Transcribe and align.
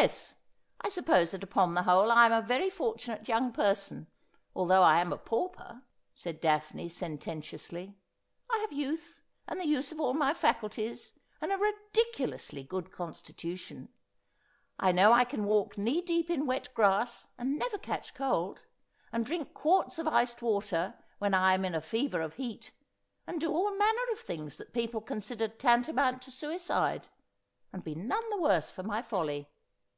Yes; 0.00 0.34
I 0.80 0.88
suppose 0.88 1.30
that 1.32 1.44
upon 1.44 1.74
the 1.74 1.82
whole 1.82 2.10
I 2.10 2.24
am 2.24 2.32
a 2.32 2.40
very 2.40 2.70
fortunate 2.70 3.28
young 3.28 3.52
person, 3.52 4.06
although 4.56 4.82
I 4.82 4.98
am 5.02 5.12
a 5.12 5.18
pauper,' 5.18 5.82
said 6.14 6.40
Daphne 6.40 6.88
sententi 6.88 7.52
ously.' 7.52 7.98
I 8.50 8.58
have 8.60 8.72
youth, 8.72 9.20
and 9.46 9.60
the 9.60 9.66
use 9.66 9.92
of 9.92 10.00
all 10.00 10.14
my 10.14 10.32
faculties, 10.32 11.12
and 11.42 11.52
a 11.52 11.58
ridiculously 11.58 12.62
good 12.62 12.90
constitution. 12.92 13.90
I 14.78 14.90
know 14.92 15.12
I 15.12 15.24
can 15.26 15.44
walk 15.44 15.76
knee 15.76 16.00
deep 16.00 16.30
in 16.30 16.46
wet 16.46 16.72
grass 16.72 17.26
and 17.36 17.58
never 17.58 17.76
catch 17.76 18.14
cold, 18.14 18.60
and 19.12 19.26
drink 19.26 19.52
quarts 19.52 19.98
of 19.98 20.08
iced 20.08 20.40
water 20.40 20.94
when 21.18 21.34
I 21.34 21.52
am 21.52 21.64
in 21.66 21.74
a 21.74 21.82
fever 21.82 22.22
of 22.22 22.34
heat, 22.34 22.70
and 23.26 23.38
do 23.38 23.52
all 23.52 23.76
manner 23.76 24.12
of 24.12 24.20
things 24.20 24.56
that 24.56 24.72
people 24.72 25.02
consider 25.02 25.46
tantamount 25.48 26.22
to 26.22 26.30
suicide, 26.30 27.08
and 27.70 27.84
be 27.84 27.94
none 27.94 28.30
the 28.30 28.40
worse 28.40 28.70
for 28.70 28.82
my 28.82 29.02
folly. 29.02 29.50